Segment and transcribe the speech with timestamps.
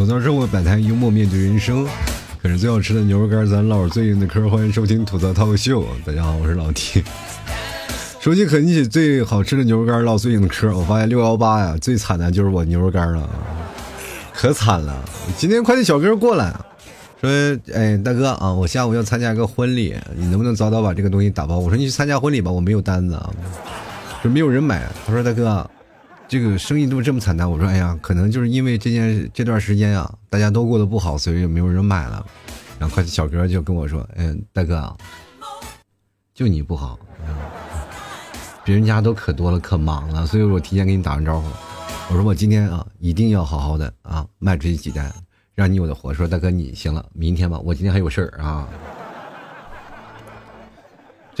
[0.00, 1.86] 吐槽社会摆摊，幽默面对人生。
[2.42, 4.48] 可是最好吃的牛肉干，咱唠最硬的嗑。
[4.48, 5.84] 欢迎收听吐槽涛秀。
[6.06, 7.04] 大家好，我是老 T。
[8.18, 10.74] 说起啃起最好吃的牛肉干，唠最硬的嗑。
[10.74, 13.28] 我发现六幺八呀，最惨的就是我牛肉干了，
[14.32, 15.04] 可惨了。
[15.36, 16.50] 今天快递小哥过来
[17.20, 17.30] 说
[17.74, 23.30] ：“哎，大哥啊，我下午要参加一个婚礼，你能不能早早把这个东西打包？”我说：“你去参加婚礼吧，我没有单子啊，
[24.22, 25.70] 说没有人买。”他说：“大哥。”
[26.30, 32.24] 这个生意都这么惨淡，我说，哎呀，可能就是因为这件这段时间啊，大家都过得不好，所以没有人买了。
[32.78, 34.96] 然后快递小哥就跟我说，嗯，大哥啊，
[36.32, 36.96] 就你不好，
[38.62, 41.48] 别人家都可多了，可忙了，所以我提前给你打声招呼。
[42.10, 45.12] 我说我今天啊，一定要好好的啊，卖出去几单，
[45.56, 46.14] 让你有的活。
[46.14, 48.68] 说大哥你行了，明天吧，我今天还有事儿啊。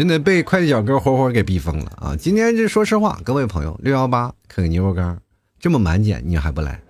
[0.00, 2.16] 真的被快递小哥活活给逼疯了啊！
[2.18, 5.14] 今天这说实话，各位朋友，六幺八啃个牛肉干，
[5.58, 6.80] 这么满减你还不来，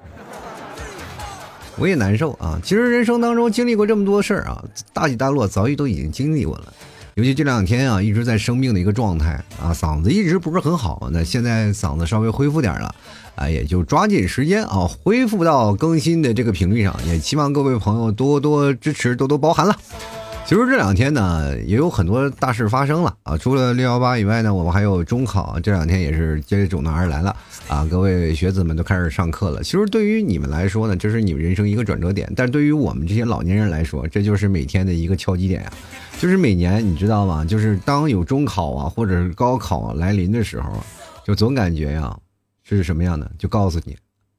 [1.76, 2.60] 我也难受啊！
[2.62, 6.72] 其实人生当中经历过这么多事儿啊，大起大落早已都已经经历过了。
[7.16, 11.08] 尤其这两天啊，一直在生病的一个状态啊，嗓子一直不是很好。
[11.12, 12.94] 那现在嗓子稍微恢复点了
[13.34, 16.96] 啊，也就抓紧时间啊，恢复到更新的这个频率上。
[17.08, 19.76] 也希望各位朋友多多支持，多多包涵了。
[20.46, 23.38] 其实这两天呢，也有很多大事发生了啊！
[23.38, 27.36] 除了六幺八以外呢，我们还有中考，这两天也是接踵而来了
[27.68, 27.86] 啊！
[27.88, 29.62] 各位学子们都开始上课了。
[29.62, 35.72] 其实对于你们来说呢，这是你们人生一个转折点；但是对于我们这些老年人来说，这就是每天的一个敲击点呀。
[36.18, 37.44] 就是每年你知道吗？
[37.44, 40.72] 就是当有中考啊，或者是高考来临的时候，
[41.24, 42.16] 就总感觉呀，
[42.64, 43.30] 是什么样的？
[43.38, 43.96] 就告诉你，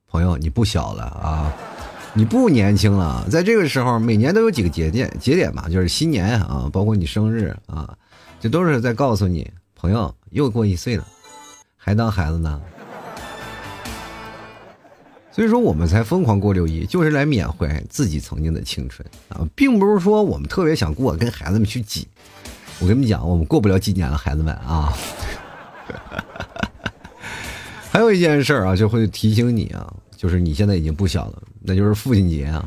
[0.09, 1.53] 朋友，你不小了啊！
[2.13, 7.97] 你不年轻了，在这个时候，每年都有几个节点节点嘛，就是新年啊，包括你生日啊，
[8.39, 11.07] 这都是在告诉你，朋友又过一岁了，
[11.77, 12.61] 还当孩子呢。
[15.31, 22.09] 所以说，我们才疯狂过六一，就是来缅怀自己曾经的青春啊，并不是说我们特别想过跟孩子们去挤。
[22.81, 24.93] 我跟你们讲，我们过不了几年了，孩子们啊。
[27.89, 29.93] 还有一件事啊，就会提醒你啊。
[30.21, 32.63] 就是你现在已经不小了，那就是父亲节啊！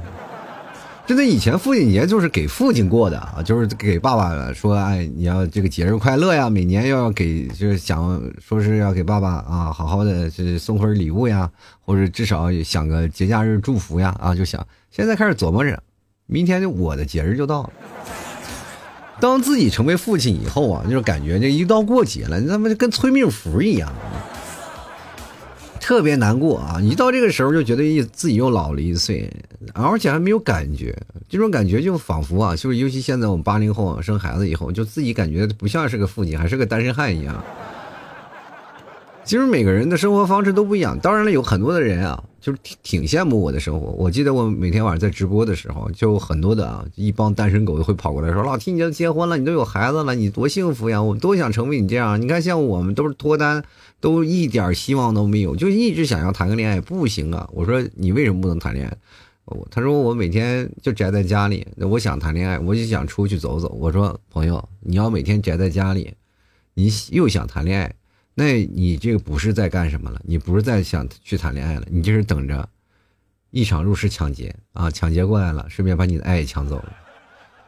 [1.07, 11.49] 真的，以前父亲节就是给父亲过的啊，就是给爸爸说，哎，你要这个节日快乐呀，每年要给，就是想说是要给爸爸啊，好好的是送份礼物呀，
[11.81, 15.81] 或者至少想个节假日祝福呀啊，就想现在开始琢磨着，
[16.27, 17.71] 明天就我的节日就到了。
[19.21, 23.93] 当自己成为父亲以后啊，就是感觉这一到过节了，你他妈就跟催命符一样。
[25.85, 26.81] 特别难过啊！
[26.81, 29.31] 一到这个时候就觉得自己又老了一岁，
[29.75, 30.97] 而且还没有感觉，
[31.29, 37.45] 这种感觉就仿佛啊，就是尤其现在我们八零后生孩子以后，就自己感觉不像是个父亲，还是个单身汉一样。
[39.25, 43.87] 其实每个人的生活方式都不一样，当然了，有很多的人啊，就是挺挺羡慕我的生活。
[43.93, 51.03] 我记得我每天晚上在直播的时候，就很多的啊，一帮单身狗都会跑过来说：“老提你都结婚了，你都有孩子了，你多幸福呀！
[51.03, 52.21] 我们都想成为你这样。
[52.21, 53.65] 你看，像我们都是脱单。”
[53.99, 57.49] 都一点希望都没有，就一直想要谈个恋爱，不行啊！
[57.55, 58.95] 我说你为什么不能谈恋爱？
[59.71, 63.75] 他说我每天就宅在家里，我想谈恋爱，我就想出去走走。
[63.81, 66.13] 我说朋友，你要每天宅在家里，
[66.75, 67.95] 你又想谈恋爱，
[68.35, 70.21] 那你这个不是在干什么了？
[70.25, 71.87] 你不是在想去谈恋爱了？
[71.89, 72.69] 你就是等着
[73.51, 74.91] 一场入室抢劫啊！
[74.91, 76.93] 抢劫过来了，顺便把你的爱也抢走了，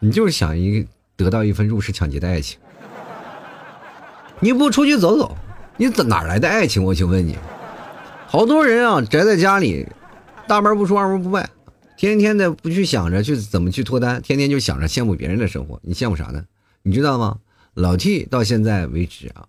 [0.00, 0.84] 你就是想一
[1.14, 2.58] 得到一份入室抢劫的爱情，
[4.40, 5.36] 你不出去走走？
[5.76, 6.82] 你怎哪来的爱情？
[6.82, 7.36] 我请问你，
[8.26, 9.86] 好多人啊宅在家里，
[10.48, 11.48] 大门不出二门不迈，
[11.96, 15.78] 天天的不去想着去怎么去脱单，天天就想着羡慕别人的生活。
[15.84, 16.44] 你羡慕啥呢？
[16.82, 17.38] 你知道吗？
[17.74, 19.46] 老 T 到现在为止啊，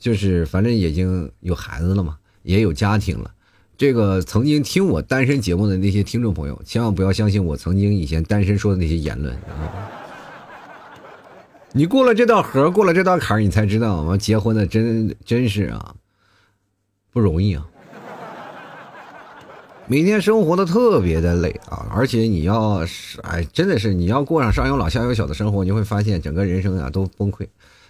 [0.00, 3.30] 就是反正已经有孩子了嘛，也有家庭了。
[3.78, 9.70] 这个曾经听我单身节目的那些听众朋友，千万不要相信我曾经以前单身说的那些言论啊。
[11.72, 15.94] 你过了这道河，过了这道坎，你才知道，我结婚的真真是啊，
[17.12, 17.66] 不容易啊。
[19.86, 27.46] 每天生活的特别的累啊，而且你要是哎，真的是你要过上上有老下有小的生活，你会发现整个人生啊都崩溃。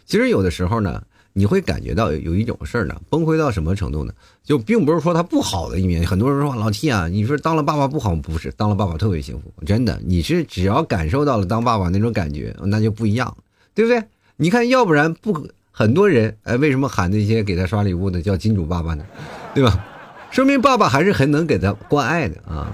[0.06, 4.12] 其实有的时候呢，你会感觉到有一种事儿呢，崩溃到什么程度呢？
[4.42, 6.06] 就并不是说他不好的一面。
[6.06, 10.00] 很多人说老 T 啊，你说当了爸爸不好，不是当了爸爸特别幸福，真的。
[10.04, 13.36] 你是只要感受到了当爸爸那种感觉，那就不一样。
[13.72, 14.02] 对不对？
[14.36, 19.04] 你看，要不然不很多人哎，为什么喊那些给他刷礼物的叫金主爸爸呢？
[19.54, 19.86] 对吧？
[20.30, 22.70] 说明爸爸还是很能给他关爱的啊。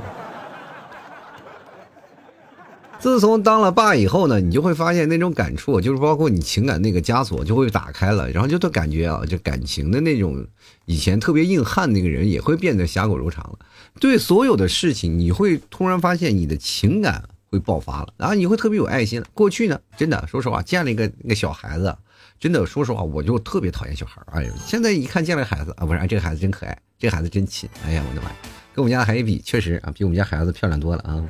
[2.99, 10.45] 自从当了爸以后呢，你就会发现那种感触，就是包括你情感那个枷锁就会打开了，然后就都感觉啊，就感情的那种
[10.87, 13.59] 以前特别硬汉那个人也会变得侠骨柔肠了。
[14.01, 19.27] 对所有的事情，你会突然发现你的情感会爆发了，然后你会特别有爱心了。
[19.33, 21.97] 过去呢，真的说实话，见了一个那个小孩子，
[22.41, 27.69] 真的说实话，我就特别讨厌小孩儿哎呀，现在一看见了孩子啊，不是，这个孩子真可爱，这孩子真亲。
[27.85, 28.37] 哎呀，我的妈呀，
[28.75, 31.23] 跟我们家孩子比，确实啊，比我们家孩子漂亮多了啊。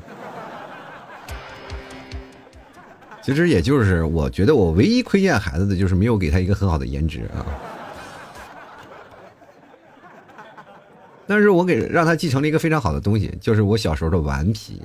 [3.26, 7.42] 其实也就是，我觉得我唯一亏欠孩子的就是没有给他一个很好的颜值啊。
[11.26, 14.80] 但是我给让他继承了一个非常好的东西，就是我小时候的顽皮。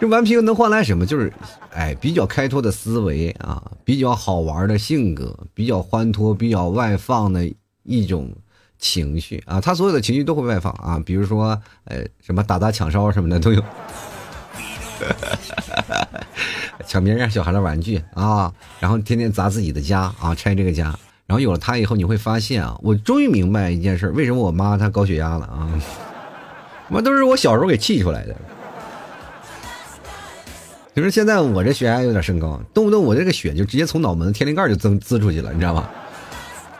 [0.00, 1.06] 这顽皮又能换来什么？
[1.06, 1.32] 就是，
[1.72, 7.48] 哎，比较开拓的思维啊，比较好玩的性格，比较欢脱、比较外放的
[7.84, 8.34] 一种
[8.76, 9.60] 情绪啊。
[9.60, 13.62] 他所有的情绪都会外放啊，比如说，呃，什么打砸抢烧什么的都有。
[14.98, 16.08] 哈
[16.86, 20.94] 抢别人家小孩的玩具啊，然后天天砸自己的家啊，拆这个家。
[21.26, 25.68] 然后有了他以后，你会发现啊，我终于明白一件事：为什么我妈她高血压了啊？
[26.88, 28.36] 妈都是我小时候给气出来的。
[30.94, 35.90] 就是现在我这血压有点升高，动不动我这个血就直接从脑门天灵盖就增滋出去了，你知道吗？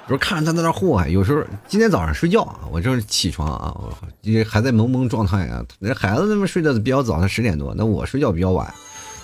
[0.06, 3.76] 不是看着他在那祸害，有时候今天早上睡觉啊，我正起床啊，
[4.22, 5.64] 也还在懵懵状态啊。
[5.80, 8.72] 那孩子他们睡得比较早，他十点多，那我睡觉比较晚，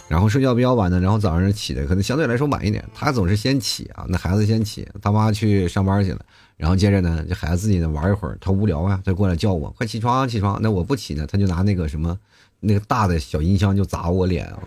[0.09, 2.85] 然后睡觉比较晚呢，然后早上起的可能相对来说晚一点。
[2.93, 6.19] 他总是先起啊，那孩子先起，他妈去上班去了，
[6.57, 10.59] 然后接着呢，这孩子自己呢玩一会儿，他无聊啊，他过来叫我，快起床起床。
[10.61, 12.19] 那我不起呢，他就拿那个什么
[12.59, 14.59] 那个大的小音箱就砸我脸啊。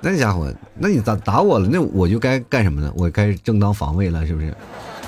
[0.00, 2.92] 那家伙，那你打打我了，那我就该干什么呢？
[2.96, 4.54] 我该正当防卫了，是不是？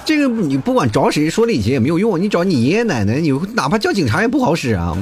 [0.04, 4.96] 这个你不管找谁说理去也没有用，你找你爷爷奶奶，你哪怕叫警察也不好使啊！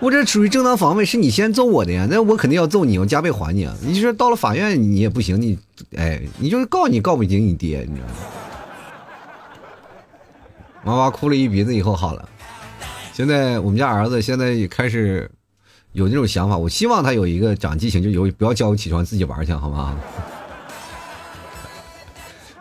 [0.00, 3.72] 我这属于正当防卫，是你先揍我的呀，那我肯定要揍你，我加倍还你啊！
[3.86, 5.56] 你就说到了法院你也不行，你
[5.96, 8.14] 哎，你就是告你告不赢你爹，你知道吗？
[10.84, 12.28] 妈妈哭了一鼻子以后好了，
[13.12, 15.30] 现在我们家儿子现在也开始。
[15.92, 19.96] 有那种想法，我希望他有一个长记性，就有不要叫我起床自己玩去，好吗？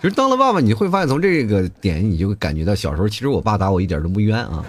[0.01, 4.65] 其实当了爸爸，你会发现从这个点，你就感觉到小时候其实我爸打我一点都不冤啊。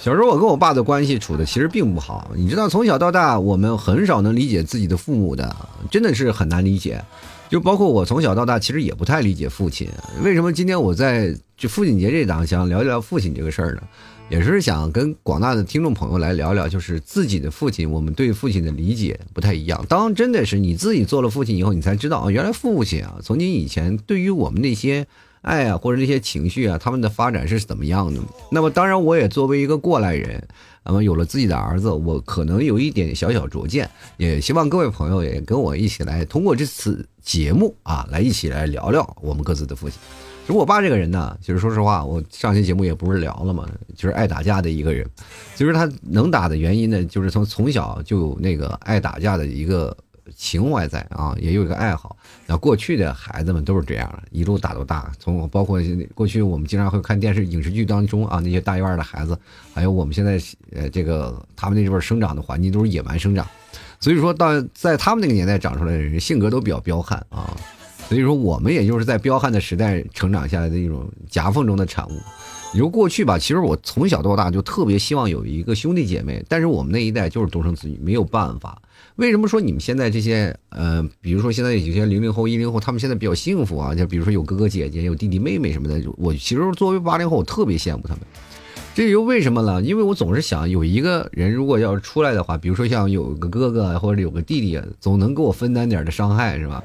[0.00, 5.54] 小时候我跟我爸的关系处的其实并不好，你知道，从小到大我们很少能理解自己的父母的，
[5.90, 7.04] 真的是很难理解。
[7.48, 9.88] 就包括我从小到大其实也不太理解父亲，
[10.22, 13.82] 为什么今天我在就父亲节这档想聊一聊父亲这个事儿呢？
[14.28, 19.82] 也是想跟广大的听众朋友来聊聊，就是自己的父亲，我们对父亲的理解不太一样。
[19.88, 25.06] 当真的是你自己做了父亲以后，你才知道啊，原来父亲啊，从今以前对于我们那些
[25.40, 28.20] 爱啊或者那些情绪啊，他们的发展是怎么样的。
[28.50, 30.46] 那么当然，我也作为一个过来人，
[30.88, 39.98] 那么有了自己的儿子，我可能有一点小小拙见，也希望各位朋友也跟我一起来通过这次节目啊，来一起来聊聊我们各自的父亲。
[40.46, 45.06] 其实我爸这个人呢，其实说实话，我上期节目也不是聊了嘛，就是爱打架的一个人。
[45.54, 49.94] 其实他能打的原因呢，就是从从小就有那个爱打架的一个
[50.34, 52.16] 情怀在啊，也有一个爱好。
[52.46, 55.12] 那过去的孩子们都是这样的，一路打到大。
[55.18, 55.80] 从包括
[56.14, 59.38] 过去我们经常会看电视影视剧当中啊，那些大院的孩子，
[59.74, 60.40] 还有我们现在
[60.74, 63.46] 呃这个他们那边生长的环境都是野蛮生长，
[64.00, 67.56] 所以说到在他们那个年代长出来的人，性格都比较彪悍啊。
[68.08, 72.12] 所以说，我们也就是在彪悍的时代成长下来的一种夹缝中的产物。
[72.72, 78.80] 你说过去吧，其实我从小到大就特别希望有一个兄弟姐妹，但是我们那一代就是独生子女，没有办法。
[79.16, 83.94] 为什么说你们现在这些呃，比如说现在有些零零后、一零后，他们现在比较幸福啊？
[83.94, 86.00] 就比如说有哥哥姐姐、有弟弟妹妹什么的。
[86.16, 88.20] 我其实作为八零后，我特别羡慕他们。
[88.94, 89.82] 这又为什么呢？
[89.82, 96.82] 因为我总是想有一个人，如果要是出来的话，比如说像有个哥哥或者有个弟弟，总能给我分担点的伤害，是吧？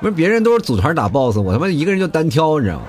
[0.00, 2.86] 不是别人都是组团打 boss，我他妈一个人就单挑，你知道吗？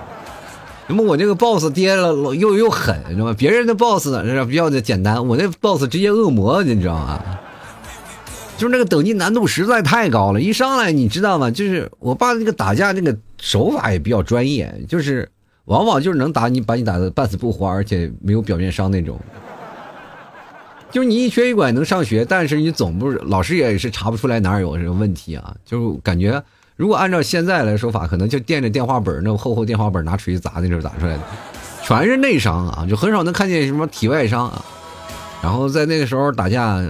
[0.88, 3.36] 那么我这个 boss 跌了又又狠，你知道吗？
[3.38, 4.08] 别人的 boss
[4.48, 7.22] 比较的简单，我那 boss 直接恶魔，你知道吗？
[8.58, 11.50] 就是那个等级难度实在太高了，一上来你知道吗？
[11.50, 15.28] 就是我爸那个打架那个手法也比较专业，就是
[15.66, 19.20] 往往就是能打你，把你打的半死不活，而且没有表面伤那种。
[20.92, 26.42] 就是你一瘸一拐能上学，但是你总不是老师也是查不出来哪有什么问题啊，就是感觉。
[26.82, 31.22] 如果按照现在来说法，可能就垫着电话本那厚厚电话本拿锤子砸那时候砸出来的，
[31.84, 34.66] 全是内伤啊，就很少能看见什么体外伤啊。
[35.44, 36.84] 然后在那个时候打架，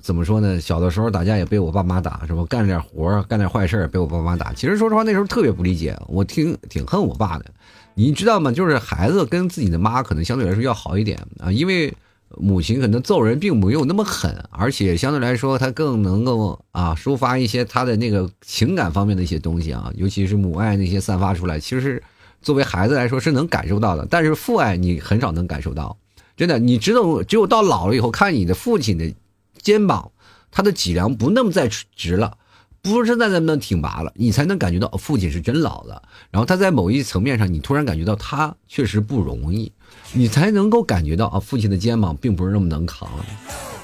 [0.00, 0.58] 怎么说呢？
[0.58, 2.42] 小的时候打架也被我爸妈打，是吧？
[2.48, 4.50] 干点活干点坏事被我爸妈打。
[4.54, 7.44] 其实说实话，那时候特别不理解，我挺挺恨我爸的。
[7.92, 8.50] 你知道吗？
[8.50, 11.92] 就是孩子跟自己的妈可能相对来说要好一点啊，因为
[12.38, 22.02] 母亲可能揍人并没有那么狠，而且相对来说，她更能够啊抒发一些她的那个情感方面的一些东西啊，尤其是母爱那些散发出来，其实
[22.42, 25.96] 作为孩子来说是能感受到的，但是父爱你很少能感受到。
[26.36, 29.14] 真的，你知道，只有到老了以后，看你的父亲的
[29.62, 30.10] 肩膀，
[30.50, 32.36] 他的脊梁不那么再直了，
[32.84, 36.00] 不是在那么挺拔了，你才能感觉到父亲是真老了。
[36.30, 39.72] 然后他在某一层面上，你突然感觉到他确实不容易，
[40.12, 43.08] 你才能够感觉到啊，父亲的肩膀并不是那么能扛。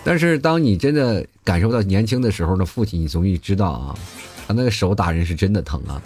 [0.04, 3.98] 但是当你真的感受到年轻的时候的父亲，你终于知道啊，
[4.46, 6.00] 他那个手打人是真的疼啊。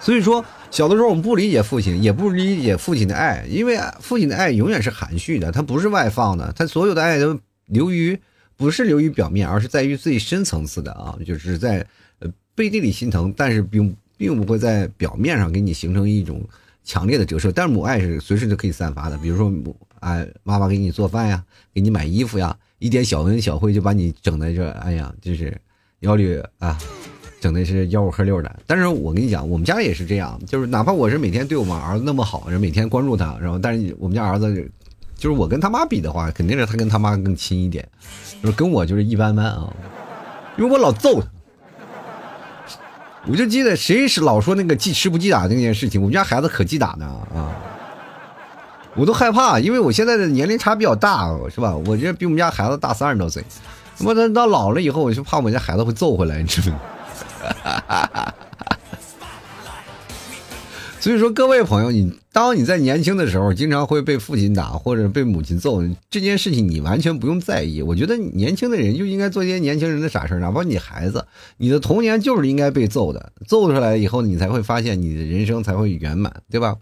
[0.00, 0.44] 所以说。
[0.70, 8.20] 小的时候我们不理解父亲，也不理解父亲的爱，因为父亲的爱永远是含蓄的，他不是外放的，他所有的爱都流于
[8.58, 11.86] 不是流于表面，而是在于最深层次的啊，就是在
[12.18, 16.46] 呃背地里心疼，但是并并不会在表面上给你形成一种
[16.84, 17.50] 强烈的折射。
[17.50, 25.56] 但是母爱是随时都可以散发的，比如说母哎妈妈给你做饭呀，给你买衣服呀，一点小恩小惠就把你整在这，哎呀，就是
[26.00, 26.78] 腰里啊。
[27.40, 34.68] 整的是吆五喝六的，但是我跟你讲，我们家也是这样，就是哪怕我是每天对我们儿子那么好，然后每天关注他，然后但是我们家儿子，
[35.18, 37.86] 就是我跟他妈比的话，肯定是他跟他妈更亲一点，
[38.40, 39.70] 就是跟我就是一般般啊，
[40.56, 41.26] 因为我老揍他，
[43.26, 47.04] 我就记得谁是老说那个记吃不记打那件事情，我们家孩子可记打呢。
[47.34, 47.50] 啊，
[48.94, 51.74] 我都害怕，因为我现在的年龄差比较大，是吧？
[51.74, 53.44] 我这比我们家孩子大三十多岁，
[54.04, 56.80] 我等到老了以后，我就怕我们家孩子会揍回来，你知道吗？
[61.00, 67.80] 所以说，各位朋友，你当你在年轻的时候，经常会被父亲打或者被母亲揍，这件事情你完全不用在意。
[67.80, 71.24] 我觉得年轻的人就应该做一些年轻人的傻事哪怕你孩子，
[71.58, 76.74] 你的童年就是应该被揍的，揍出来以后，你才会发现你的人生才会圆满，对吧？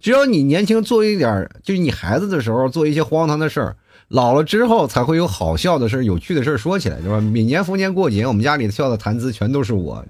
[0.00, 3.76] 只要你年轻做一点，就是你孩子的时候做一些荒唐的事儿。
[4.08, 7.20] 老了之后才会有好笑的事有趣的事说起来，是吧？
[7.20, 10.04] 每年逢年过节，我们家里笑的谈资全都是我。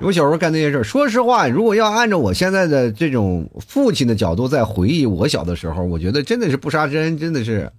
[0.00, 7.70] 我小时候干那些事儿说实话，如果要按照我现在的这种父亲的角度在回忆我小的时候，我觉得真的是不杀之恩，真的是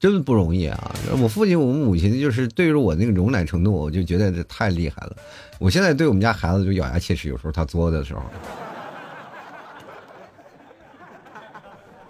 [0.00, 0.94] 真不容易啊！
[1.22, 5.16] 我父亲、我母亲就是对着我那个容忍程度，我就觉得这太厉害了。
[5.60, 8.22] 我现在对我们家孩子就咬牙切齿，有时候他作的时候。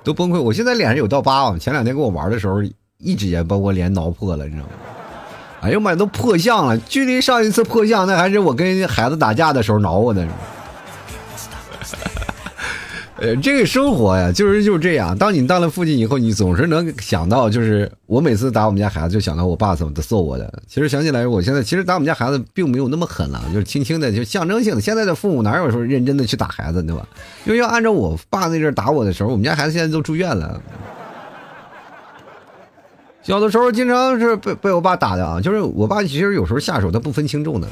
[0.03, 0.41] 都崩溃！
[0.41, 1.57] 我现在脸上有道疤！
[1.59, 2.63] 前两天跟我玩的时候，
[2.99, 4.73] 一指甲把我脸挠破了，你知道吗？
[5.63, 6.77] 哎呦妈呀，都破相了！
[6.77, 10.27] 距离上一次破相，那还是我跟孩子打架的时候挠我的。
[13.19, 15.17] 呃，这个生活呀，就是就是这样。
[15.17, 20.53] 当你当了父亲以后，你总是能想到，就是我每次打我们家孩子，就想到我爸怎么揍我的。
[20.67, 24.81] 其实想起来，我现在其实打我们家孩子并没有那么狠了，就是轻轻的，就象征性的。
[24.81, 27.07] 现在的父母哪有说认真的去打孩子，对吧？
[27.45, 30.61] 因为要按照我爸那阵打我的时候，我们家孩子现在都住院了。
[33.23, 37.69] 小的时候经常是被被我爸打的啊，就是我爸其实有时候下手他不分轻重的，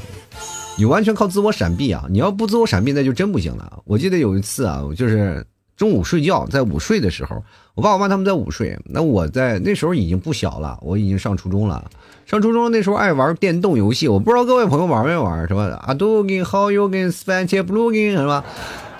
[0.78, 2.04] 你完全靠自我闪避啊！
[2.08, 3.82] 你要不自我闪避，那就真不行了。
[3.84, 5.44] 我记得有一次啊，就是
[5.76, 7.42] 中午睡觉，在午睡的时候，
[7.74, 11.84] 我爸我妈他们在午睡，那我在那时候已经不小了，我已经上初中了。
[12.26, 15.64] 上初中那时候爱玩电动游戏，我不知道各位朋友玩没玩，是吧？
[15.84, 18.44] 啊，都跟好友跟 Spanche Blue 跟是吧？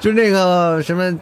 [0.00, 1.16] 就是那个什么。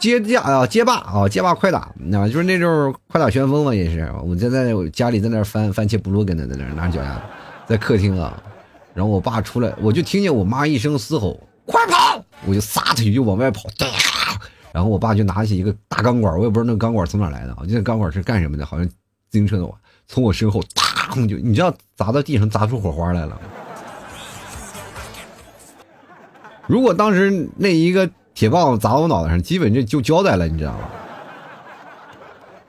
[0.00, 4.10] 街架啊，街霸啊，街霸快打，那就是那阵快打旋风嘛，也是。
[4.24, 7.20] 我就在我家里在那翻番茄布鲁根的，在那拿脚丫子，
[7.68, 8.42] 在客厅啊。
[8.94, 13.64] 然后我爸出来，我就听见我妈一声嘶吼：“快跑！”我就撒腿就往外跑。
[14.72, 19.70] 然后我爸就拿起一个大钢管，我也不知道那钢管从哪来的，我记得钢管是干什么的，好像自行车的。
[20.08, 23.38] 从我身后，当就你知道砸到地上，砸出火花来了。
[26.66, 28.08] 如果当时那一个。
[28.40, 30.88] 铁棒子砸我脑袋上，基本就就交代了，你知道吗？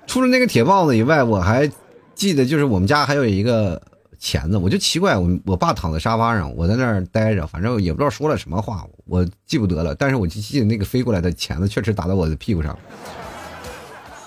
[0.06, 1.72] 除了那个铁棒子以外，我还
[2.14, 3.82] 记得就是我们家还有一个
[4.20, 9.96] 钳子，我就奇怪，我我爸躺在沙发上，我在那儿待着，反正也不知道说了什么话，我记不得了。
[9.96, 12.78] 但是我就记得那个飞过来的钳子确实打到我的屁股上。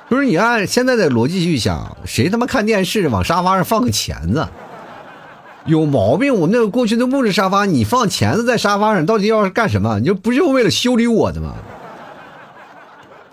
[0.08, 4.48] 就是你按现在的逻辑去想，谁他妈看电视往沙发上放个钳子？
[5.66, 6.34] 有毛病！
[6.34, 9.98] 我那个过去的木质沙发，你放钳子在沙发上，到底要干什么？
[9.98, 11.54] 你就不就为了修理我的吗？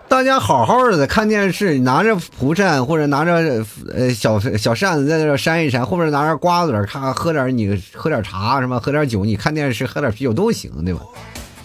[0.08, 11.02] 大家好好的在看电视，拿着蒲扇或者拿着呃小小扇子在那扇一扇，后边拿着瓜子看喝点你喝点茶什么，喝点酒，你看电视喝点啤酒都行，对吧？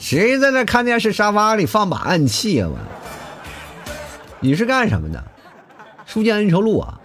[0.01, 2.69] 谁在那看电视沙发里放把暗器啊？
[2.71, 2.79] 我，
[4.41, 5.23] 你是干什么的？
[6.05, 7.01] 书剑恩仇录啊？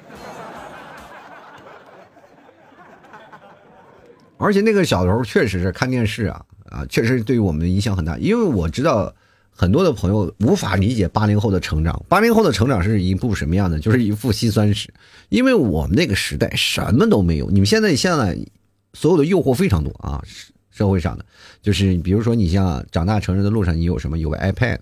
[4.41, 8.17] 而且那个小时候确实是看电视啊啊，确实对于我们影响很大。
[8.17, 9.13] 因为我知道
[9.50, 12.03] 很多的朋友无法理解八零后的成长。
[12.10, 13.79] 八零后的成长是一部什么样的？
[13.79, 14.91] 就是一副辛酸史。
[15.29, 17.50] 因为我们那个时代什么都没有。
[17.51, 18.38] 你们现在现在
[18.93, 20.21] 所有的诱惑非常多啊，
[20.71, 21.25] 社会上的
[21.62, 24.17] 就是比如说你像长大成人的路上，你有什么？
[24.17, 24.79] 有个 iPad，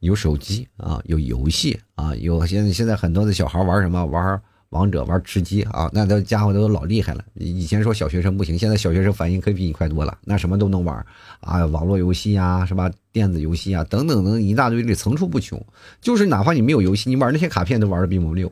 [0.00, 4.04] 有手机啊，有游戏啊，有现在现在很多的小孩玩什么？
[4.06, 4.40] 玩
[4.72, 7.22] 王者，玩吃鸡啊，那都家伙都老厉害了。
[7.34, 10.96] 以前说小学生不行，现在小学生反应可比你快多了，那什么都能玩
[11.40, 12.90] 啊，网络游戏啊，是吧？
[13.12, 15.62] 电子游戏啊，等等等一大堆的层出不穷。
[16.00, 18.50] 就是哪怕你没有游戏，你玩那些卡片都玩的比我们溜。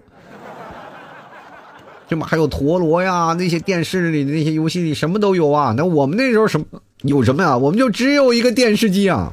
[2.07, 5.73] 这么还有陀螺呀，那些电视里的那些游戏里什么都有啊。
[5.75, 6.67] 那我们那时候什么
[7.00, 7.57] 有什么呀？
[7.57, 9.33] 我们就只有一个电视机啊。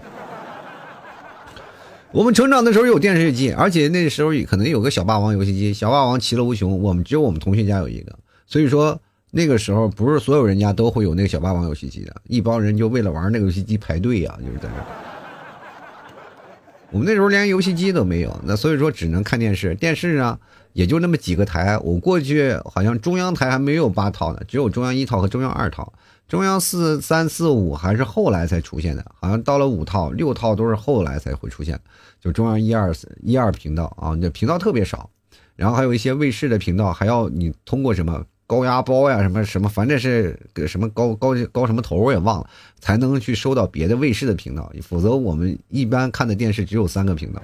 [2.17, 6.81] 我们成长的时候有电视机，而且那时候可能有个小霸王游戏机，小霸王其乐无穷。
[6.81, 8.11] 我们只有我们同学家有一个，
[8.47, 14.83] 所以说那个时候不是所有人家都会有那个小霸王游戏机的，一帮人就为了玩那个游戏机排队呀，就是在那。
[16.89, 20.39] 我们那时候连游戏机都没有，那所以说只能看电视，电视啊
[20.77, 21.75] 也就那么几个台。
[21.79, 25.91] 我过去好像中央台还没有八套呢，只有中央一套和中央二套。
[26.27, 31.79] 中央四三四五还是后来才出现的，好像到了五套六套都是后来才会出现，
[32.21, 32.93] 就中央一二
[33.23, 35.09] 一二频道啊，那频道特别少，
[35.55, 47.41] 然后还有一些卫视的频道，还要你通过什么高压包呀，什么什么，反正是个什么高高高什么头我也忘了，才能去收到别的卫视的频道，否则我们一般看的电视只有三个频道，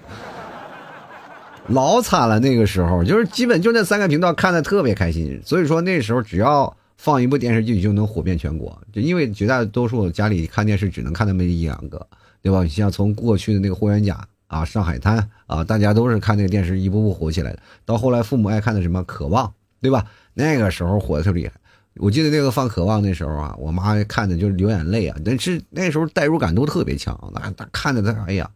[1.68, 6.76] 老惨了那个时候，就是基本就那三个频道看的特别开心，所以说那时候只要。
[6.96, 12.08] 放一部电视剧就能火遍全国，就因为绝大多数家里看电视只能看那么一两个，
[12.42, 12.66] 对吧？
[12.66, 17.60] 像从过去的那个霍元甲啊、上海滩啊，大家都是看那个电视一步步火起来的。
[17.84, 19.52] 到后来父母爱看的什么渴望，
[19.82, 20.06] 对吧？
[20.34, 21.56] 那个时候火的特别厉害。
[21.96, 28.50] 我记得那个放渴望那时候啊，我妈看的就是流眼泪啊，但是那时候代入感都特别强，那看着他，哎呀。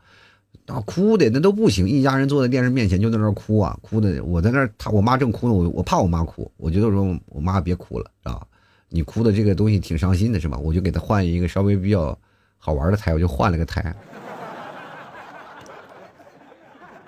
[0.67, 8.45] 啊，哭的那都不行，一家人坐在电视面前就在那哭啊，哭的我在那，他我妈正哭呢，我我怕我妈哭，我觉得说我妈别哭了啊，
[8.89, 10.57] 你哭的这个东西挺伤心的是吧？
[10.57, 12.17] 我就给他换一个稍微比较
[12.57, 13.95] 好玩的台，我就换了个台，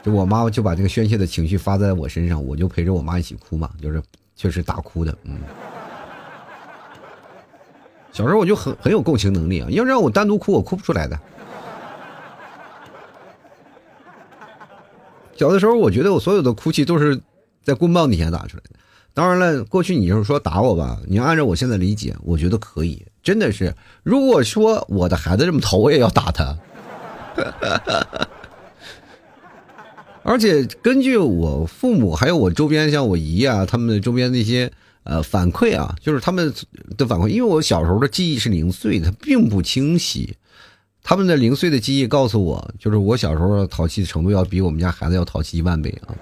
[0.01, 4.01] 就我妈就把这个宣泄的情绪发在我身上，我就陪着我妈一起哭嘛，就是
[4.37, 5.37] 确实大哭的，嗯。
[8.13, 11.19] 小时候我就很很有共情能力啊，要让我单独哭，我哭不出来的。
[15.39, 17.17] 小的时候，我觉得我所有的哭泣都是
[17.63, 18.71] 在棍棒底下打出来的。
[19.13, 23.73] 当然了，过去你就是说打我吧，你要按照我现在理解，我觉得可以，真的是。
[24.03, 26.57] 如果说我的孩子这么淘，我也要打他。
[30.23, 34.69] 而且根据我父母还有我周边像我姨啊，他们周边那些
[35.03, 36.53] 呃反馈啊，就是他们
[36.97, 40.35] 的反馈，因为我小时候的记忆是零碎的，并不清晰。
[41.09, 46.13] 他们的零碎的记忆告诉我，就是我小时候淘气的程度要比我们家孩子要淘气一万倍啊！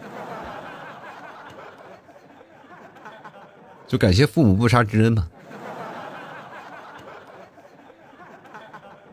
[3.86, 5.28] 就感谢父母不杀之恩吧。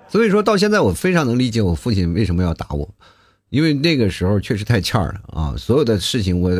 [0.06, 2.88] 所以说到现在，我非常能理解我父亲为什么要打我，
[3.48, 5.56] 因为那个时候确实太欠了啊！
[5.58, 6.52] 所有的事情，我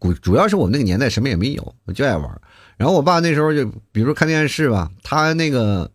[0.00, 2.40] 主主要是我们那个年代什么也没有，我就爱玩。
[2.78, 5.90] 然后我爸那时候就，比如说看电视吧，他那个。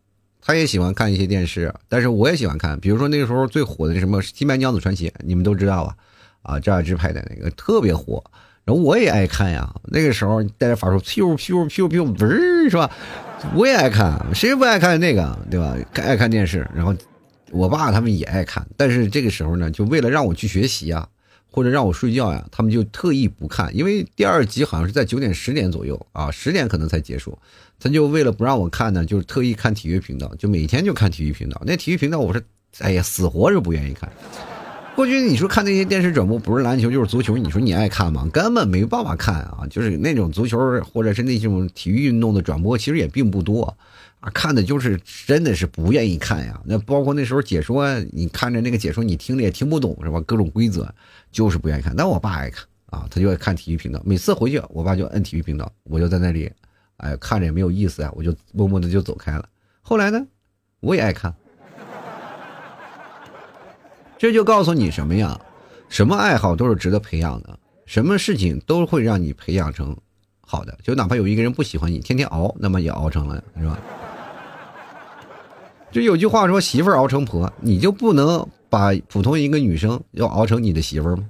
[0.47, 2.79] 他也喜欢看一些电视，但是我也喜欢看。
[2.79, 5.95] 比如说那个时候最火的那什么《新白娘子传奇》，你们都知道吧？
[6.41, 8.23] 啊，赵雅芝拍的那个特别火，
[8.63, 9.69] 然后我也爱看呀。
[9.83, 12.89] 那个时候带着法术，咻咻咻咻，不是是吧？
[13.53, 15.75] 我也爱看，谁不爱看那个，对吧？
[15.95, 16.95] 爱看电视，然后
[17.51, 21.05] 我爸他们也爱看，但是这个时候呢，就为了让我去学习啊。
[21.49, 27.35] 或者让我睡觉呀，他们就特意不看，因为第二集好像是在九点十点左右啊，十点可能才结束。
[27.79, 31.61] 他就为了不让我看呢，就是特意看体育频道，就每天就看体育频道。
[31.65, 32.43] 那体育频道我是，
[32.79, 34.11] 哎呀，死活是不愿意看。
[34.95, 38.27] 过去你说看那些电视转播，不是篮球就是足球，你说你爱看吗？
[38.33, 39.59] 根本没办法看啊！
[39.69, 43.77] 就是那种足球或者是那种体育运动的转播，其实也并不多。
[44.21, 46.59] 啊，看的就是真的是不愿意看呀。
[46.65, 50.19] 那包括那时候解说，你看着那个解说，你听着也听不懂是吧？
[50.21, 50.91] 各种规则，
[51.31, 51.95] 就是不愿意看。
[51.95, 54.01] 但我爸爱看啊，他就爱看体育频道。
[54.03, 56.51] 每次回去，我爸就摁体育频道，我就在那里，
[56.97, 59.47] 哎，看着也没有意思呀，我就默默的就走开了。
[59.81, 60.25] 后来呢，
[60.79, 61.33] 我也爱看。
[64.17, 65.39] 这就告诉你什么呀？
[65.89, 69.95] 什么爱好都是值得培养的，什么事情都会让你培养成
[70.41, 70.77] 好的。
[70.83, 73.79] 就哪怕有一个人不喜欢你，天天熬，那么也熬成了，是吧？
[75.89, 81.29] 就有句话说：“媳妇熬成婆，你就不能把普通一个女生要熬成你的媳妇吗？”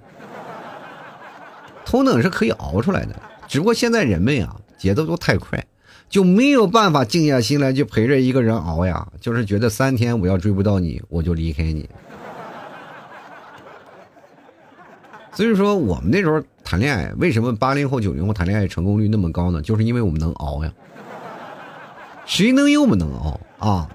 [1.86, 3.16] 同等是可以熬出来的，
[3.48, 5.66] 只不过现在人们呀，节奏都太快，
[6.10, 9.08] 就没有办法静下心来去陪着一个人熬呀。
[9.20, 11.90] 就是觉得三天我要追不到你，我就离开你。
[15.34, 19.62] 所以说，我们那时候谈恋爱，为什么八零后、九零后谈恋爱成功率那么高呢？
[19.62, 20.74] 就是因为我们能熬呀。
[22.26, 23.90] 谁能有我们能熬啊？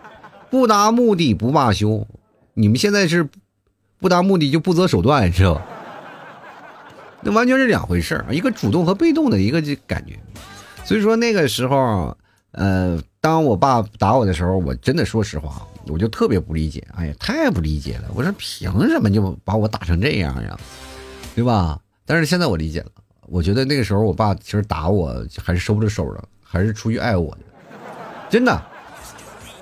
[0.51, 2.07] 不达目的不罢休。
[2.55, 3.29] 你们现在是
[3.99, 5.66] 不达目的就不择手段，知道吧？
[7.23, 10.18] 那完全是两回事儿，一个主动和被动的一个感觉。
[10.85, 12.16] 所以说那个时候，
[12.53, 16.87] 呃，当我爸打我的时候，我真的说实话，我就特别不理解。
[16.95, 18.11] 哎呀，太不理解了！
[18.14, 20.59] 我说凭什么就把我打成这样呀？
[21.35, 21.79] 对吧？
[22.05, 22.90] 但是现在我理解了，
[23.29, 27.40] 我觉得那个时候我爸其实打我还是收着手的，还是出于爱我的。
[28.29, 28.62] 真的，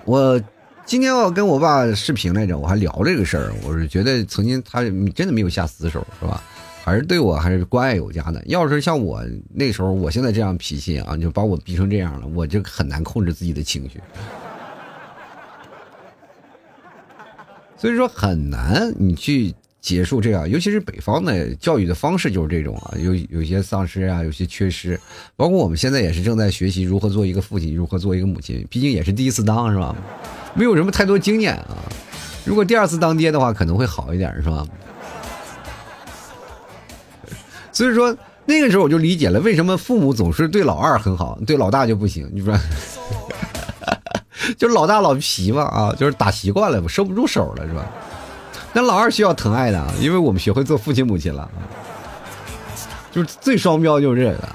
[0.04, 0.42] 我
[0.84, 3.52] 今天我跟我爸视频来着，我还聊这个事儿。
[3.62, 4.82] 我是觉得曾经他
[5.14, 6.42] 真的没有下死手，是吧？
[6.82, 8.42] 还是对我还是关爱有加的。
[8.46, 14.00] 要是像我那时候，我现在这样脾气啊，就把我逼成这样了，我就很难控制自己的情绪。
[17.76, 24.98] 所以说很难你去结束这样，尤其是北方的教育的方式就是这种啊，有有些丧失啊，有些缺失。
[25.36, 29.96] 包括我们现在也是正在学习如何做一个父亲，如何做一个母亲，毕竟也是第一次当，是吧？
[30.54, 31.78] 没有什么太多经验啊。
[32.44, 34.66] 如果第二次当爹的话，可能会好一点，是吧？
[37.72, 42.28] 所以说那个时候我就理解了为什么父母总是对老二很好，对老大就不行。
[42.32, 42.54] 你说，
[44.56, 47.86] 就是老大老皮嘛啊，就是打习惯了，收不住手了，是吧？
[48.72, 51.50] 那老二需要疼爱的，因为我们学会做父亲母亲了，
[53.12, 54.48] 就是最双标就是这个。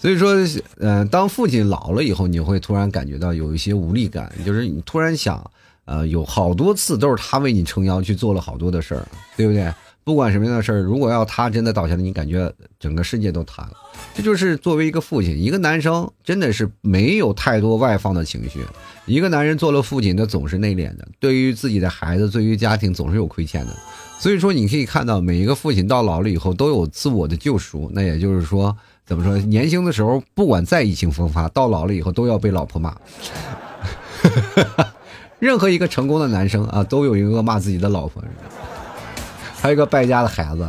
[0.00, 0.34] 所以说，
[0.78, 5.50] 嗯，当父亲老了以后，你会突然感觉到有一些无力感，就是你突然想，
[5.84, 9.06] 呃，有好多次都是他为你撑腰去做了好多的事儿，
[9.36, 9.70] 对不对？
[10.02, 13.72] 不管什么样的事儿，如果要他真的倒下了，你感觉整个世界都塌了。
[14.14, 18.60] 这就是作为一个父亲，一个男生真的是没有太多外放的情绪。
[19.06, 23.76] 一个男人做了父亲，他总是内敛的，对于自己的孩子，对于家庭总是有亏欠的。
[24.18, 27.90] 所以说，你可以看到每一个父亲到老了以后都有自我的救赎。
[27.94, 29.38] 那也就是说，怎么说？
[29.38, 32.96] 年轻的时候不管再意气风发，到老了以后都要被老婆骂。
[35.38, 38.22] 任何一个成功的男生啊，都有一个骂自己的老婆。
[39.60, 40.66] 还有一个败家的孩子！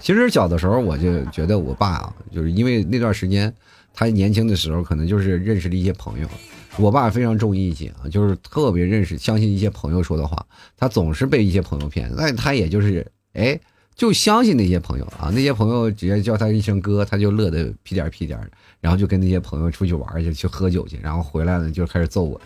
[0.00, 3.54] 其实小的时候我就觉得我爸啊，就是因为那段时间
[3.94, 6.28] 他年轻的时候，可能就是认识了一些朋友。
[6.76, 10.44] 我爸非常重义气啊，就是特别认识、相信一些朋友说的话。
[10.76, 13.58] 他总是被一些朋友骗，那他也就是哎，
[13.94, 15.30] 就相信那些朋友啊。
[15.34, 18.50] 那些朋友直接叫他一声哥，他就乐得屁颠屁颠的。
[18.80, 22.38] 然后就跟那些朋友出去玩去，去喝酒去，然后回来呢就开始揍我。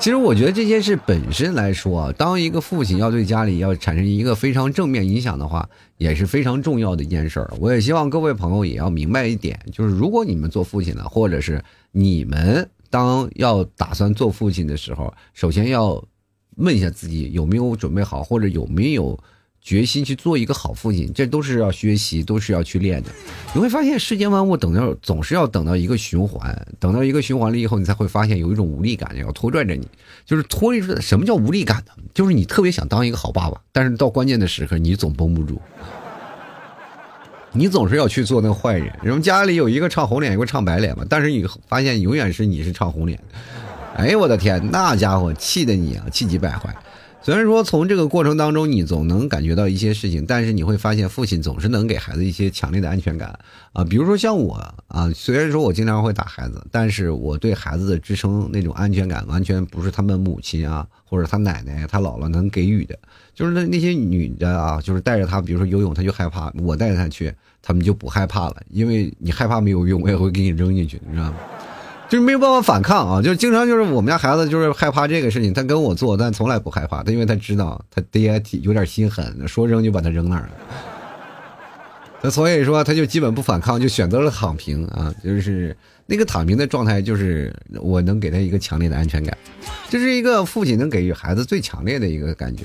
[0.00, 7.48] 其实我觉得这件事本身来说，当一个父亲要对家里要产生一个非常正面影响的话，也是非常重要的一件事儿。
[7.60, 16.04] 我也希望各位朋友也要明白一点，就是如果你们做父亲了，或者是你们当要打算做父亲的时候，首先要
[16.56, 19.16] 问一下自己有没有准备好，或者有没有。
[19.66, 23.10] 决心去做一个好父亲，这都是要学习，都是要去练的。
[23.52, 29.84] 你会发现，世间万物等到总是要等到一个循环，等到一个循环了以后，你才会发现有一种无力感要拖拽着你。
[30.24, 31.92] 就是拖着，什么叫无力感呢？
[32.14, 35.60] 就是你特别想当一个好爸爸，但是到关键的时刻，你总绷不住，
[37.50, 38.96] 你总是要去做那个坏人。
[39.02, 43.20] 人们家里有一个唱红脸，一个唱白脸嘛，但是你发现永远是你是唱红脸。
[43.96, 46.72] 哎呦我的天，那家伙气的你啊，气急败坏。
[47.26, 53.36] 虽然说从这个过程当中，你总能感觉到一些事情，但是你会发现，父亲总是能给孩子一些强烈的安全感
[53.72, 53.82] 啊。
[53.82, 54.54] 比如说像我
[54.86, 62.96] 啊，虽然说我经常会打孩子，但是我对孩子的支撑那种安全感，完全不是他们母亲啊，或者他奶奶、他姥姥能给予的。
[63.34, 71.36] 就是那那些女的啊，就是带着他，比如说游泳，他就害怕；我带着他去，他们就不害怕了，因为你害怕没有用，我也会给你扔进去，你知道吗？
[72.08, 80.50] 就是没有办法反抗啊，就经常就是我们家孩子就是害怕这个事情，他跟我做，但从来不害怕，他因为他知道他爹有点心狠，说扔就把他扔那儿了。
[82.22, 89.36] 那所以说他就基本不反抗，就选择了躺平啊，就是那个躺平的状态，就是我能给他一个强烈的安全感，
[89.90, 92.64] 这是一个父亲能给予孩子最强烈的一个感觉，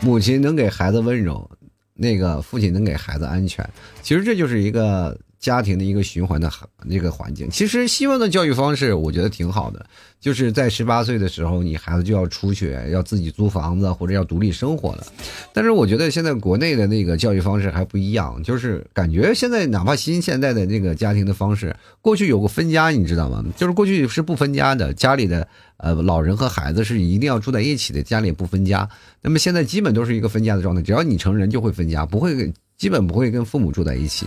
[0.00, 1.48] 母亲能给孩子温柔，
[1.92, 3.68] 那个父亲能给孩子安全，
[4.00, 5.14] 其实这就是一个。
[5.38, 6.50] 家庭的一个循环的
[6.84, 9.86] 那个环境，其实西方的教育方式我觉得挺好的，
[10.20, 15.06] 就是在十八岁的时候，你孩子就要出去，要自己租房子或者要独立生活了。
[15.52, 23.44] 但是我觉得现在国内的那个教育方式还不一样，就是感觉现在哪怕新现代的那个家庭的方式，过去有个分家，你知道吗？
[23.56, 25.46] 就是过去是不分家的，家里的
[25.76, 28.88] 呃老人和孩子是一定要住在一起的，家里不分家。
[29.22, 34.26] 那么现在基本都是一个分家的状态，只要你成人就会分家，不会基本不会跟父母住在一起。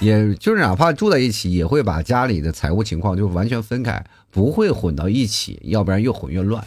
[0.00, 6.64] 也就是哪怕住在一起，也会把家里的财务情况就完全分开，不会混到一起，要不然越混越乱。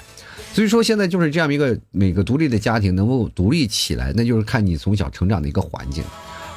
[0.53, 6.03] 所以说现在就是这样一个每个独立的家庭能够独立起来，那就是看你从小成长的一个环境。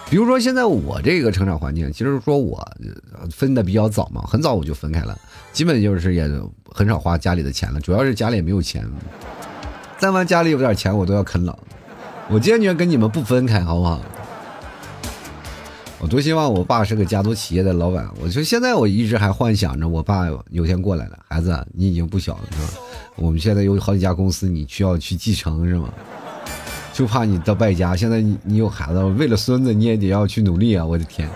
[0.08, 2.66] 比如说现在我这个成长环境，其实说我
[3.30, 5.16] 分的比较早嘛，很早我就分开了，
[5.52, 6.28] 基本就是也
[6.72, 8.84] 很少花家里的钱了，主要是家里也没有钱。
[10.00, 11.58] 但凡家里有点钱，我都要啃老。
[12.28, 14.00] 我坚决跟你们不分开，好不好？
[16.02, 18.08] 我多希望我爸是个家族企业的老板。
[18.22, 22.80] 我就现在我一直还幻想着我爸有天过来了，孩子，你已经不小了，是吧？
[23.16, 25.90] 我们现在有好几家公司，你需要去继承，是吗？
[26.94, 27.94] 就怕你到败家。
[27.94, 30.84] 现在你有孩子，为了孙子你也得要去努力啊！
[30.84, 31.28] 我的天，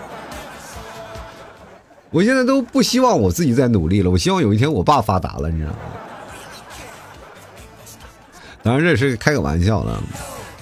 [2.09, 5.77] 我现在都不希望我自己再努力了，我希望有一天我爸发达了，你知道吗？
[8.63, 10.03] 当然这是开个玩笑了。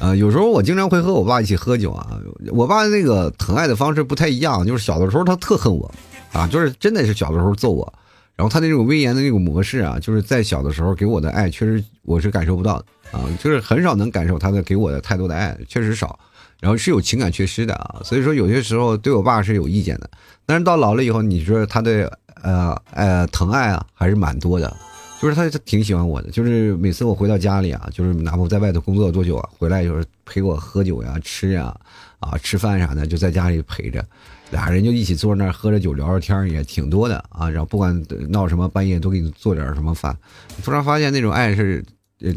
[0.04, 2.20] 啊，有时候我经常会和我爸一起喝酒啊。
[2.52, 5.90] 我爸那个疼爱的方式不太一样，就是小的时候他特恨我，
[6.34, 7.94] 啊，就是真的是小的时候揍我。
[8.36, 12.86] 然后他那种威严的那种模式啊，就是在小的时候给我的爱，确实我是感受不到的
[13.18, 16.20] 啊，就是很少能感受他的给我的太多的爱，确实少。
[16.60, 20.10] 然后是有情感缺失的啊，所以说有些时候对我爸是有意见的。
[20.46, 22.12] 但是到老了以后，你说他的
[22.42, 24.76] 呃呃疼爱啊，还是蛮多的。
[25.24, 26.30] 就是他，他挺喜欢我的。
[26.32, 31.74] 就是每次我回到家里啊，就是哪怕我在外头工作多久啊，回来就是陪我喝酒呀、吃呀、
[32.20, 34.06] 啊吃饭啥的，就在家里陪着，
[34.52, 37.50] 俩人就一起坐那儿喝着酒聊着天也挺多的啊。
[37.50, 40.14] 然后不管闹什么半夜都给你做点什么饭，
[40.62, 41.82] 突然发现那种爱是，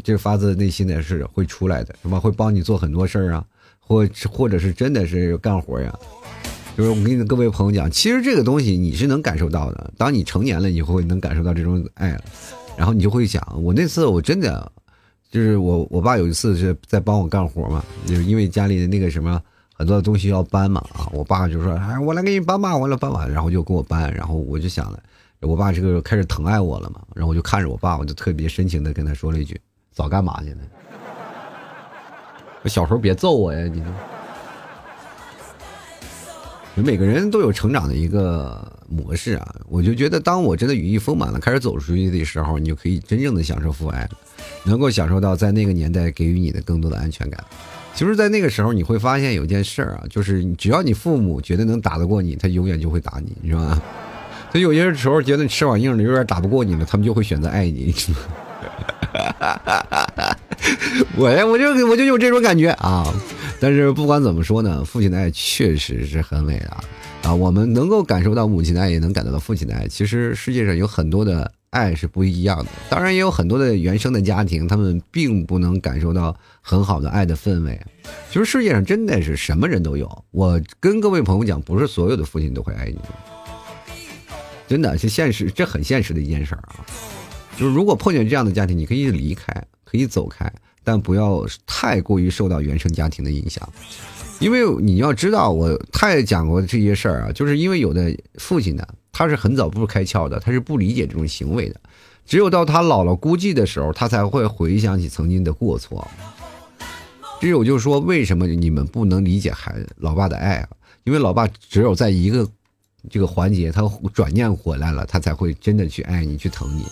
[0.01, 3.43] 就发自内心的是会出来的，什么会帮你做很多事儿啊，
[3.81, 5.93] 或或者是真的是干活呀。
[6.77, 9.91] 就是我跟各位朋友讲，其实这个东西你是能感受到的。
[9.97, 12.23] 当你成年了以后，能感受到这种爱了。
[12.77, 14.71] 然后你就会想，我那次我真的，
[15.31, 19.41] 就是我我爸有一次是在帮我干活嘛，就是因为家里的那个什么
[19.73, 24.99] 很多东西要搬嘛啊，我爸就说，哎，我来给你搬吧，我来搬吧，然后就给我搬，然后我就想了，
[25.41, 29.59] 我爸这个开始疼爱我了嘛，然后我就看着我爸，我就特别深情的跟他说了一句，
[29.91, 30.57] 早干嘛去了？
[32.63, 33.83] 我小时候别揍我呀，你。
[36.83, 44.09] 每个人都有成长的一个模式啊，我就觉得，当我真的羽翼丰满了，开始走出去的时候，你就可以真正的享受父爱了，
[44.63, 47.43] 能够享受到在那个年代给予你的更多的安全感。
[47.93, 53.81] 其实，在那个时候，你会发现有件事儿啊，就是只要你父母觉得能打得过你，他永远就会打你，是吧？
[54.51, 57.93] 所以有些时候觉得你翅膀硬了，有点打不过你了，他们就会选择爱你。
[61.17, 63.03] 我呀，我就我就有这种感觉啊。
[63.59, 67.33] 但是不管怎么说呢，父亲的爱确实是很伟大啊！
[67.33, 69.87] 我们能够感受到母亲的爱，也能感受到父亲的爱。
[69.87, 77.81] 其实世界上有很多的爱是不一样的，当然也有很多的原生的家庭，他们并不能感受到很好的爱的氛围。
[78.29, 80.23] 其实世界上真的是什么人都有。
[80.29, 82.99] 我跟各位朋友讲，不是所有的父亲都会爱你，
[84.67, 86.85] 真的是现实，这很现实的一件事儿啊！
[87.57, 89.51] 就是如果碰见这样的家庭，你可以离开，
[89.83, 90.53] 可以走开。
[90.87, 93.67] 但不要太过于受到原生家庭的影响，
[94.39, 101.75] 因为你要知道，我太讲过这些事儿啊，就是因为有的父亲呢，他是很早不开窍的，他是不理解这种行为的，
[102.25, 106.07] 只有到他老了孤寂的时候，他才会回想起曾经的过错。
[107.41, 110.69] 这有就是说，为什么你们不能理解孩子老爸的爱啊？
[111.03, 112.47] 因为老爸只有在一个
[113.09, 113.81] 这个环节，他
[114.13, 116.85] 转念回来了，他才会真的去爱你，去疼你，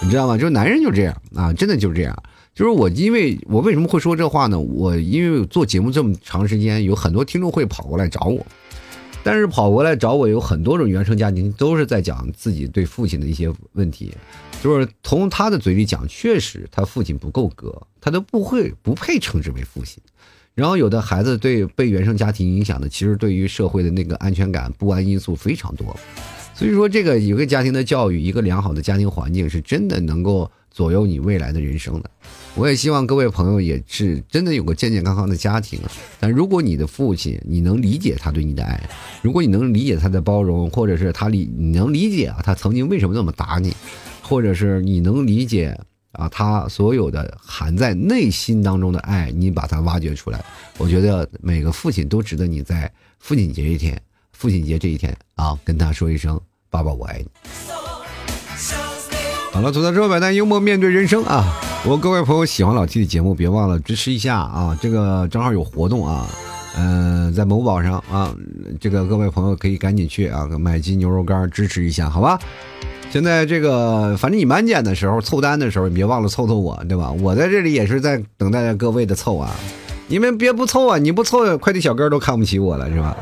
[0.00, 0.38] 你知道吗？
[0.38, 2.16] 就是男人就这样啊，真的就是这样。
[2.54, 4.58] 就是我，因为我为什么会说这话呢？
[4.58, 8.46] 我因为做节目这么长时间，有很多听众会跑过来找我，
[9.24, 14.14] 但是跑过来找我有很多种原生家庭都是在讲自己对父亲的一些问题，
[14.62, 20.00] 就是从他的嘴里讲，确实他父亲不够格，他都不会不配称之为父亲。
[20.54, 25.96] 然后有的孩子对被原生家庭影响的，其实对于社会的那个安全感不安因素非常多，
[26.54, 32.08] 所以说这个一个家庭的教育，一个良好的家庭环境，是真的能够左右你未来的人生的。
[32.56, 35.80] 我也希望各位朋友也是真的有个健健康康的家庭。
[36.20, 38.80] 但如果你的父亲，你能理解他对你的爱，
[39.22, 43.74] 如果你能理解他的包容，或者是他理你能理解啊，他曾经为什么那么打你，
[44.22, 45.76] 或者是你能理解
[46.12, 50.44] 啊，他所有的含在内心当中的爱，你把它挖掘出来，
[50.78, 52.88] 我觉得每个父亲都值得你在
[53.18, 54.00] 父亲节这一天，
[54.32, 56.40] 父亲节这一天啊，跟他说一声
[56.70, 57.26] “爸爸，我爱你”。
[59.50, 61.60] 好了，吐槽之后百单幽默面对人生啊！
[61.86, 64.76] 我各位朋友喜欢老 T 的节目，别忘了支持一下啊！
[64.80, 66.26] 这个正好有活动啊，
[66.78, 68.34] 嗯，在某宝上啊，
[68.80, 72.38] 这个各位朋友可以赶紧去啊，买斤牛肉干支持一下，好吧？
[73.10, 77.12] 现在这个反正你满减的时候凑单的时候，你别忘了凑凑我，对吧？
[77.20, 79.54] 我在这里也是在等待着各位的凑啊！
[80.08, 80.96] 你们别不凑啊！
[80.96, 83.14] 你不凑，快递小哥都看不起我了，是吧？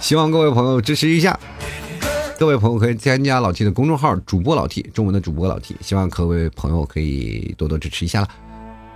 [0.00, 1.36] 希望各位朋友支持一下。
[2.36, 8.28] 各位朋友可以添加老 T 的公众号，主播老 T，中文的主播老 T，希望各位朋友可以多多支持一下了。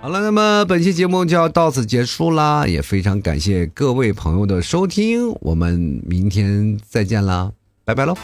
[0.01, 7.51] 好了，那么本期节目就要到此结束啦，也非常感谢各位朋友的收听，我们明天再见啦，
[7.85, 8.15] 拜拜喽。